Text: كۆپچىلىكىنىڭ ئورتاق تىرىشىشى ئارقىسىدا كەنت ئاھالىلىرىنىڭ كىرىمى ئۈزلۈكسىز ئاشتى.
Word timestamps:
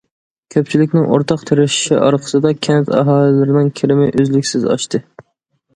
كۆپچىلىكىنىڭ 0.53 1.03
ئورتاق 1.17 1.43
تىرىشىشى 1.49 1.99
ئارقىسىدا 2.07 2.55
كەنت 2.69 2.91
ئاھالىلىرىنىڭ 3.03 3.71
كىرىمى 3.83 4.11
ئۈزلۈكسىز 4.17 4.69
ئاشتى. 4.75 5.07